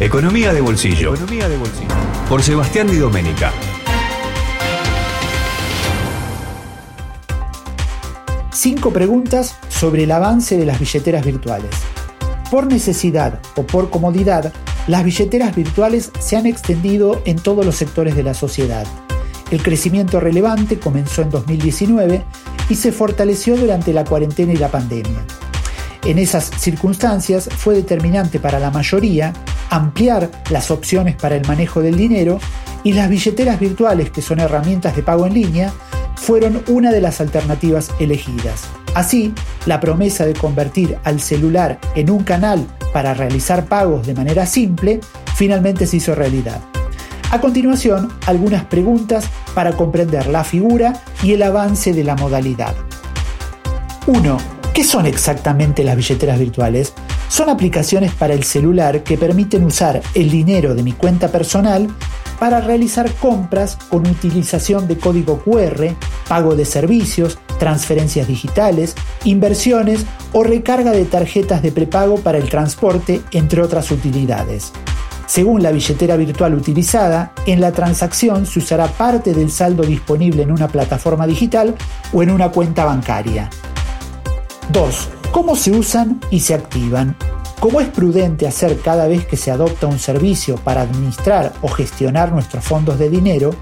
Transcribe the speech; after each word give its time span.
Economía 0.00 0.54
de 0.54 0.62
bolsillo. 0.62 1.12
Economía 1.14 1.46
de 1.46 1.58
bolsillo. 1.58 1.94
Por 2.26 2.42
Sebastián 2.42 2.86
Di 2.86 2.96
Domenica. 2.96 3.52
Cinco 8.50 8.94
preguntas 8.94 9.56
sobre 9.68 10.04
el 10.04 10.12
avance 10.12 10.56
de 10.56 10.64
las 10.64 10.80
billeteras 10.80 11.22
virtuales. 11.22 11.70
Por 12.50 12.66
necesidad 12.66 13.40
o 13.56 13.66
por 13.66 13.90
comodidad, 13.90 14.54
las 14.86 15.04
billeteras 15.04 15.54
virtuales 15.54 16.12
se 16.18 16.38
han 16.38 16.46
extendido 16.46 17.20
en 17.26 17.36
todos 17.36 17.66
los 17.66 17.74
sectores 17.74 18.16
de 18.16 18.22
la 18.22 18.32
sociedad. 18.32 18.86
El 19.50 19.62
crecimiento 19.62 20.18
relevante 20.18 20.78
comenzó 20.78 21.20
en 21.20 21.28
2019 21.28 22.24
y 22.70 22.74
se 22.74 22.90
fortaleció 22.90 23.54
durante 23.54 23.92
la 23.92 24.06
cuarentena 24.06 24.54
y 24.54 24.56
la 24.56 24.70
pandemia. 24.70 25.26
En 26.06 26.18
esas 26.18 26.50
circunstancias 26.58 27.50
fue 27.54 27.74
determinante 27.74 28.40
para 28.40 28.58
la 28.58 28.70
mayoría 28.70 29.34
ampliar 29.70 30.30
las 30.50 30.70
opciones 30.70 31.16
para 31.16 31.36
el 31.36 31.46
manejo 31.46 31.80
del 31.80 31.96
dinero 31.96 32.38
y 32.84 32.92
las 32.92 33.08
billeteras 33.08 33.58
virtuales, 33.58 34.10
que 34.10 34.22
son 34.22 34.40
herramientas 34.40 34.94
de 34.96 35.02
pago 35.02 35.26
en 35.26 35.34
línea, 35.34 35.72
fueron 36.16 36.62
una 36.68 36.90
de 36.90 37.00
las 37.00 37.20
alternativas 37.20 37.90
elegidas. 37.98 38.64
Así, 38.94 39.32
la 39.66 39.80
promesa 39.80 40.26
de 40.26 40.34
convertir 40.34 40.98
al 41.04 41.20
celular 41.20 41.78
en 41.94 42.10
un 42.10 42.24
canal 42.24 42.66
para 42.92 43.14
realizar 43.14 43.66
pagos 43.66 44.06
de 44.06 44.14
manera 44.14 44.46
simple 44.46 45.00
finalmente 45.34 45.86
se 45.86 45.96
hizo 45.96 46.14
realidad. 46.14 46.60
A 47.30 47.40
continuación, 47.40 48.12
algunas 48.26 48.64
preguntas 48.64 49.24
para 49.54 49.72
comprender 49.72 50.26
la 50.26 50.42
figura 50.42 51.00
y 51.22 51.32
el 51.32 51.42
avance 51.42 51.92
de 51.92 52.02
la 52.02 52.16
modalidad. 52.16 52.74
1. 54.06 54.36
¿Qué 54.74 54.82
son 54.82 55.06
exactamente 55.06 55.84
las 55.84 55.96
billeteras 55.96 56.38
virtuales? 56.38 56.92
Son 57.30 57.48
aplicaciones 57.48 58.12
para 58.12 58.34
el 58.34 58.42
celular 58.42 59.04
que 59.04 59.16
permiten 59.16 59.62
usar 59.62 60.02
el 60.14 60.30
dinero 60.30 60.74
de 60.74 60.82
mi 60.82 60.92
cuenta 60.92 61.28
personal 61.28 61.86
para 62.40 62.60
realizar 62.60 63.08
compras 63.14 63.78
con 63.88 64.04
utilización 64.08 64.88
de 64.88 64.98
código 64.98 65.38
QR, 65.38 65.94
pago 66.28 66.56
de 66.56 66.64
servicios, 66.64 67.38
transferencias 67.60 68.26
digitales, 68.26 68.96
inversiones 69.22 70.06
o 70.32 70.42
recarga 70.42 70.90
de 70.90 71.04
tarjetas 71.04 71.62
de 71.62 71.70
prepago 71.70 72.16
para 72.16 72.38
el 72.38 72.48
transporte, 72.48 73.22
entre 73.30 73.62
otras 73.62 73.92
utilidades. 73.92 74.72
Según 75.26 75.62
la 75.62 75.70
billetera 75.70 76.16
virtual 76.16 76.54
utilizada, 76.54 77.32
en 77.46 77.60
la 77.60 77.70
transacción 77.70 78.44
se 78.44 78.58
usará 78.58 78.88
parte 78.88 79.34
del 79.34 79.52
saldo 79.52 79.84
disponible 79.84 80.42
en 80.42 80.50
una 80.50 80.66
plataforma 80.66 81.28
digital 81.28 81.76
o 82.12 82.24
en 82.24 82.32
una 82.32 82.50
cuenta 82.50 82.84
bancaria. 82.84 83.48
2. 84.72 85.19
¿Cómo 85.32 85.54
se 85.54 85.70
usan 85.70 86.18
y 86.30 86.40
se 86.40 86.54
activan? 86.54 87.16
Como 87.60 87.80
es 87.80 87.86
prudente 87.88 88.48
hacer 88.48 88.80
cada 88.80 89.06
vez 89.06 89.26
que 89.26 89.36
se 89.36 89.52
adopta 89.52 89.86
un 89.86 90.00
servicio 90.00 90.56
para 90.56 90.82
administrar 90.82 91.52
o 91.62 91.68
gestionar 91.68 92.32
nuestros 92.32 92.64
fondos 92.64 92.98
de 92.98 93.08
dinero, 93.08 93.54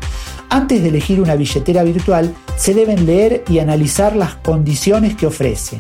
antes 0.48 0.82
de 0.82 0.88
elegir 0.88 1.20
una 1.20 1.34
billetera 1.34 1.82
virtual 1.82 2.34
se 2.56 2.72
deben 2.72 3.04
leer 3.04 3.44
y 3.50 3.58
analizar 3.58 4.16
las 4.16 4.36
condiciones 4.36 5.14
que 5.14 5.26
ofrece. 5.26 5.76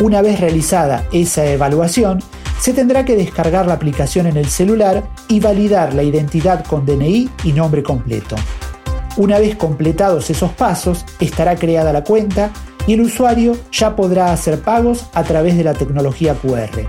Una 0.00 0.22
vez 0.22 0.38
realizada 0.38 1.04
esa 1.10 1.44
evaluación, 1.44 2.20
se 2.60 2.72
tendrá 2.72 3.04
que 3.04 3.16
descargar 3.16 3.66
la 3.66 3.74
aplicación 3.74 4.28
en 4.28 4.36
el 4.36 4.46
celular 4.46 5.02
y 5.28 5.40
validar 5.40 5.92
la 5.92 6.04
identidad 6.04 6.64
con 6.64 6.86
DNI 6.86 7.28
y 7.42 7.52
nombre 7.52 7.82
completo. 7.82 8.36
Una 9.16 9.40
vez 9.40 9.56
completados 9.56 10.30
esos 10.30 10.52
pasos, 10.52 11.04
estará 11.18 11.56
creada 11.56 11.92
la 11.92 12.04
cuenta 12.04 12.52
y 12.86 12.92
el 12.92 13.00
usuario 13.00 13.56
ya 13.72 13.96
podrá 13.96 14.32
hacer 14.32 14.60
pagos 14.60 15.06
a 15.14 15.24
través 15.24 15.56
de 15.56 15.64
la 15.64 15.74
tecnología 15.74 16.34
QR. 16.34 16.88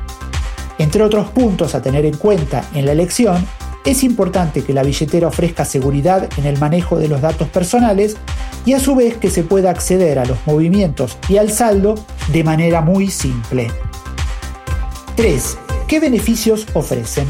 Entre 0.78 1.04
otros 1.04 1.30
puntos 1.30 1.76
a 1.76 1.81
tener 1.81 2.06
en 2.06 2.17
cuenta 2.17 2.64
en 2.73 2.86
la 2.86 2.92
elección, 2.92 3.45
es 3.84 4.04
importante 4.04 4.64
que 4.64 4.73
la 4.73 4.84
billetera 4.84 5.28
ofrezca 5.28 5.64
seguridad 5.66 6.30
en 6.38 6.45
el 6.45 6.59
manejo 6.59 7.00
de 7.00 7.08
los 7.08 7.22
datos 7.22 7.48
personales 7.48 8.17
y 8.66 8.73
a 8.73 8.80
su 8.80 8.95
vez 8.95 9.16
que 9.16 9.30
se 9.30 9.44
pueda 9.44 9.71
acceder 9.71 10.20
a 10.20 10.26
los 10.26 10.38
movimientos 10.45 11.17
y 11.30 11.38
al 11.38 11.52
saldo 11.52 11.95
de 12.33 12.44
manera 12.44 12.82
muy 12.82 13.10
simple. 13.10 13.71
3. 15.16 15.58
¿Qué 15.88 16.02
beneficios 16.02 16.67
ofrecen? 16.73 17.26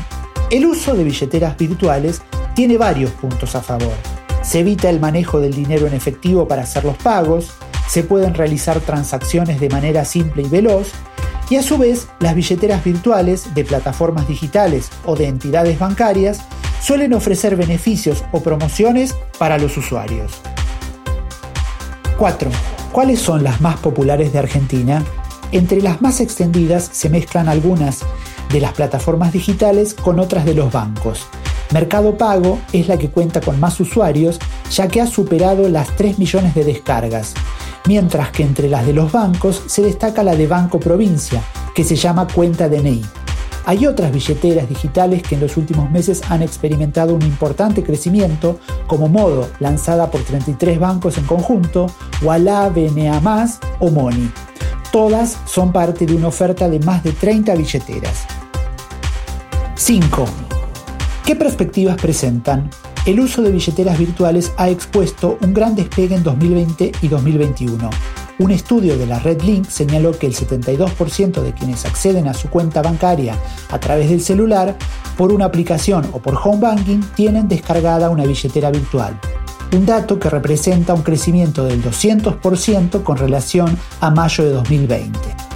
El 0.50 0.66
uso 0.66 0.96
de 0.96 1.04
billeteras 1.04 1.56
virtuales 1.58 2.24
tiene 2.56 2.78
varios 2.78 3.12
puntos 3.12 3.56
a 3.56 3.62
favor. 3.62 3.94
Se 4.42 4.62
evita 4.62 4.90
el 4.90 5.00
manejo 5.00 5.40
del 5.40 5.54
dinero 5.54 5.86
en 5.86 5.94
efectivo 5.94 6.48
para 6.48 6.64
hacer 6.64 6.86
los 6.86 6.98
pagos, 6.98 7.52
se 7.88 8.04
pueden 8.04 8.34
realizar 8.34 8.80
transacciones 8.82 9.60
de 9.60 9.70
manera 9.70 10.06
simple 10.06 10.44
y 10.44 10.50
veloz, 10.50 10.92
y 11.50 11.56
a 11.56 11.64
su 11.64 11.78
vez 11.78 12.08
las 12.20 12.36
billeteras 12.36 12.84
virtuales 12.84 13.56
de 13.56 13.64
plataformas 13.64 14.28
digitales 14.28 14.90
o 15.06 15.16
de 15.16 15.28
entidades 15.28 15.80
bancarias 15.80 16.42
suelen 16.82 17.14
ofrecer 17.14 17.56
beneficios 17.56 18.24
o 18.32 18.42
promociones 18.42 19.16
para 19.40 19.58
los 19.58 19.78
usuarios. 19.78 20.34
4. 22.18 22.50
¿Cuáles 22.92 23.20
son 23.20 23.44
las 23.44 23.62
más 23.62 23.78
populares 23.78 24.34
de 24.34 24.40
Argentina? 24.40 25.04
Entre 25.52 25.82
las 25.82 26.02
más 26.02 26.20
extendidas 26.20 26.90
se 26.92 27.10
mezclan 27.10 27.48
algunas 27.48 28.00
de 28.52 28.60
las 28.60 28.74
plataformas 28.74 29.32
digitales 29.32 29.94
con 29.94 30.20
otras 30.20 30.44
de 30.46 30.54
los 30.54 30.72
bancos. 30.72 31.28
Mercado 31.72 32.18
Pago 32.18 32.60
es 32.74 32.88
la 32.88 32.98
que 32.98 33.10
cuenta 33.10 33.40
con 33.42 33.60
más 33.60 33.80
usuarios 33.80 34.40
ya 34.72 34.88
que 34.88 35.02
ha 35.02 35.08
superado 35.08 35.70
las 35.70 35.96
3 35.96 36.18
millones 36.18 36.56
de 36.56 36.64
descargas 36.64 37.34
mientras 37.88 38.32
que 38.32 38.44
entre 38.44 38.68
las 38.68 38.86
de 38.86 38.94
los 38.94 39.12
bancos 39.12 39.64
se 39.66 39.82
destaca 39.82 40.22
la 40.22 40.36
de 40.36 40.46
Banco 40.46 40.80
Provincia, 40.80 41.42
que 41.74 41.84
se 41.84 41.96
llama 41.96 42.28
Cuenta 42.28 42.68
DNI. 42.68 43.02
Hay 43.66 43.86
otras 43.86 44.12
billeteras 44.12 44.70
digitales 44.70 45.24
que 45.24 45.36
en 45.36 45.42
los 45.42 45.58
últimos 45.58 45.90
meses 45.90 46.22
han 46.30 46.42
experimentado 46.42 47.14
un 47.14 47.22
importante 47.22 47.84
crecimiento, 47.84 48.60
como 48.88 49.10
Modo, 49.10 49.50
lanzada 49.60 50.12
por 50.12 50.22
33 50.22 50.80
bancos 50.80 51.18
en 51.18 51.26
conjunto, 51.26 51.88
Walla, 52.22 52.70
BNA, 52.70 53.22
o 53.80 53.90
Moni. 53.90 54.32
Todas 54.92 55.38
son 55.46 55.72
parte 55.74 56.06
de 56.06 56.16
una 56.16 56.28
oferta 56.28 56.70
de 56.70 56.80
más 56.80 57.04
de 57.04 57.12
30 57.12 57.56
billeteras. 57.56 58.26
5. 59.76 60.26
¿Qué 61.26 61.36
perspectivas 61.36 61.98
presentan? 61.98 62.70
El 63.08 63.22
uso 63.22 63.42
de 63.42 63.52
billeteras 63.52 63.98
virtuales 63.98 64.52
ha 64.58 64.70
expuesto 64.70 65.38
un 65.42 65.54
gran 65.54 65.76
despegue 65.76 66.14
en 66.14 66.24
2020 66.24 66.92
y 67.02 67.08
2021. 67.08 67.90
Un 68.40 68.52
estudio 68.52 68.98
de 68.98 69.08
la 69.08 69.18
Red 69.20 69.44
Link 69.44 69.66
señaló 69.70 70.12
que 70.12 70.28
el 70.28 70.36
72% 70.36 71.42
de 71.42 71.54
quienes 71.54 71.86
acceden 71.86 72.28
a 72.28 72.34
su 72.34 72.50
cuenta 72.50 72.82
bancaria 72.82 73.36
a 73.72 73.80
través 73.80 74.10
del 74.10 74.20
celular, 74.20 74.78
por 75.18 75.32
una 75.32 75.46
aplicación 75.46 76.06
o 76.12 76.20
por 76.20 76.36
home 76.36 76.60
banking, 76.60 77.00
tienen 77.16 77.48
descargada 77.48 78.10
una 78.10 78.26
billetera 78.26 78.72
virtual. 78.72 79.18
Un 79.72 79.86
dato 79.86 80.20
que 80.20 80.30
representa 80.30 80.94
un 80.94 81.02
crecimiento 81.02 81.64
del 81.64 81.82
200% 81.82 83.04
con 83.04 83.16
relación 83.16 83.78
a 84.02 84.12
mayo 84.12 84.44
de 84.44 84.52
2020. 84.52 85.47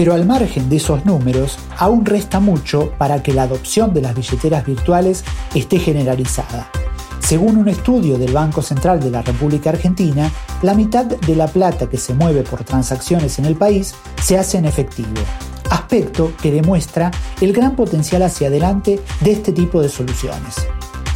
Pero 0.00 0.14
al 0.14 0.24
margen 0.24 0.70
de 0.70 0.76
esos 0.76 1.04
números, 1.04 1.58
aún 1.76 2.06
resta 2.06 2.40
mucho 2.40 2.90
para 2.96 3.22
que 3.22 3.34
la 3.34 3.42
adopción 3.42 3.92
de 3.92 4.00
las 4.00 4.14
billeteras 4.14 4.64
virtuales 4.64 5.24
esté 5.54 5.78
generalizada. 5.78 6.70
Según 7.18 7.58
un 7.58 7.68
estudio 7.68 8.16
del 8.16 8.32
Banco 8.32 8.62
Central 8.62 8.98
de 9.00 9.10
la 9.10 9.20
República 9.20 9.68
Argentina, 9.68 10.32
la 10.62 10.72
mitad 10.72 11.04
de 11.04 11.36
la 11.36 11.48
plata 11.48 11.90
que 11.90 11.98
se 11.98 12.14
mueve 12.14 12.44
por 12.44 12.64
transacciones 12.64 13.38
en 13.38 13.44
el 13.44 13.56
país 13.56 13.94
se 14.22 14.38
hace 14.38 14.56
en 14.56 14.64
efectivo, 14.64 15.20
aspecto 15.68 16.32
que 16.40 16.50
demuestra 16.50 17.10
el 17.42 17.52
gran 17.52 17.76
potencial 17.76 18.22
hacia 18.22 18.48
adelante 18.48 19.00
de 19.20 19.32
este 19.32 19.52
tipo 19.52 19.82
de 19.82 19.90
soluciones. 19.90 20.66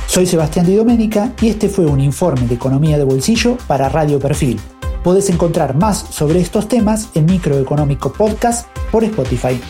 Soy 0.07 0.27
Sebastián 0.27 0.67
Di 0.67 0.75
Domenica 0.75 1.33
y 1.41 1.49
este 1.49 1.71
fue 1.71 1.87
un 1.87 2.01
informe 2.01 2.47
de 2.47 2.57
economía 2.57 2.99
de 2.99 3.05
bolsillo 3.05 3.57
para 3.67 3.89
Radio 3.89 4.19
Perfil. 4.19 4.61
Podés 5.05 5.29
encontrar 5.29 5.77
más 5.77 5.99
sobre 5.99 6.41
estos 6.41 6.67
temas 6.67 7.11
en 7.15 7.27
Microeconómico 7.27 8.11
Podcast 8.11 8.67
por 8.91 9.05
Spotify. 9.05 9.61